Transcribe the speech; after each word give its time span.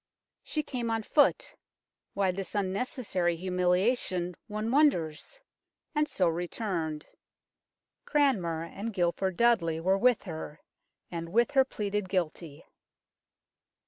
She 0.41 0.63
came 0.63 0.89
on 0.89 1.03
foot 1.03 1.53
why 2.15 2.31
this 2.31 2.55
unnecessary 2.55 3.35
humiliation, 3.35 4.33
one 4.47 4.71
wonders? 4.71 5.39
and 5.93 6.07
so 6.09 6.27
returned. 6.27 7.05
Cranmer 8.05 8.63
and 8.63 8.95
Guilford 8.95 9.37
Dudley 9.37 9.79
were 9.79 9.99
with 9.99 10.23
her, 10.23 10.59
and 11.11 11.29
with 11.29 11.51
her 11.51 11.63
pleaded 11.63 12.09
guilty. 12.09 12.65